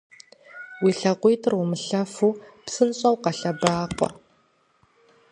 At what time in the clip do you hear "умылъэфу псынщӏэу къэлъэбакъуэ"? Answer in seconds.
1.61-4.09